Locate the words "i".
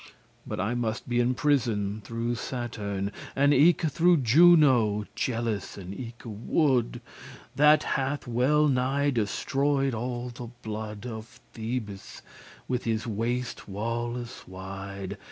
0.59-0.73